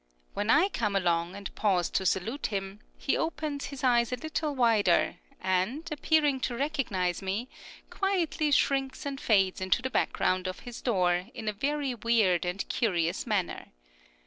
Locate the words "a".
4.11-4.15, 11.47-11.53